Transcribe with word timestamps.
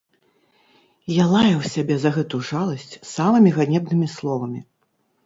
Я 1.15 1.25
лаяў 1.33 1.59
сябе 1.73 1.97
за 2.03 2.11
гэту 2.15 2.39
жаласць 2.51 2.97
самымі 3.13 3.53
ганебнымі 3.59 4.07
словамі. 4.15 4.65